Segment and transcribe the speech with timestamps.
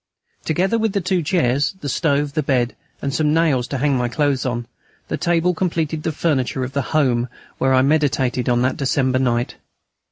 [0.45, 4.07] Together with the two chairs, the stove, the bed, and some nails to hang my
[4.09, 4.65] clothes on,
[5.09, 9.57] that table completed the furniture of the "home" where I meditated on that December night.